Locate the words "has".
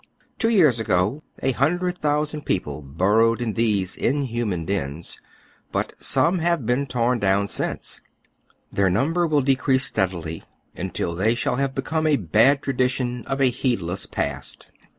1.91-1.91